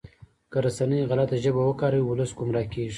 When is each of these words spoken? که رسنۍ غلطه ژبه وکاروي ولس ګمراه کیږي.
که 0.51 0.57
رسنۍ 0.65 0.99
غلطه 1.09 1.35
ژبه 1.43 1.61
وکاروي 1.69 2.03
ولس 2.07 2.31
ګمراه 2.39 2.65
کیږي. 2.71 2.89